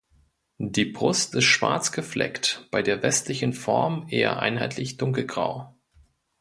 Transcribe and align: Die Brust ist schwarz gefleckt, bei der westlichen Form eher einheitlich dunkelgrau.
Die 0.57 0.85
Brust 0.85 1.35
ist 1.35 1.43
schwarz 1.43 1.91
gefleckt, 1.91 2.67
bei 2.71 2.81
der 2.81 3.03
westlichen 3.03 3.53
Form 3.53 4.07
eher 4.09 4.39
einheitlich 4.39 4.97
dunkelgrau. 4.97 5.75